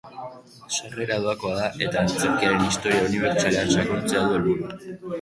Sarrera 0.75 1.17
doakoa 1.25 1.59
da 1.59 1.69
eta 1.89 2.03
antzerkiaren 2.05 2.67
historia 2.71 3.07
unibertsalean 3.13 3.75
sakontzea 3.79 4.27
du 4.29 4.37
helburu. 4.39 4.77